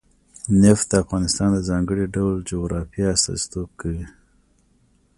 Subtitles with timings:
[0.61, 4.05] نفت د افغانستان د ځانګړي ډول جغرافیه استازیتوب کوي.